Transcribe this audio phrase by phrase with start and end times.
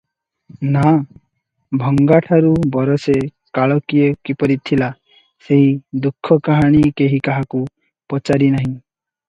[0.75, 0.93] ନାଆ
[1.83, 3.15] ଭଙ୍ଗାଠାରୁ ବରଷେ
[3.59, 4.89] କାଳ କିଏ କିପରି ଥିଲା,
[5.49, 5.71] ସେହି
[6.07, 7.65] ଦୁଃଖକାହାଣୀ କେହି କାହାକୁ
[8.15, 8.75] ପଚାରି ନାହିଁ।